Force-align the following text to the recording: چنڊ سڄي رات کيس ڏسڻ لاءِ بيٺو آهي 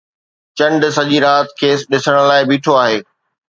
چنڊ 0.57 0.81
سڄي 0.95 1.17
رات 1.25 1.47
کيس 1.59 1.79
ڏسڻ 1.91 2.15
لاءِ 2.29 2.43
بيٺو 2.49 2.73
آهي 2.83 2.97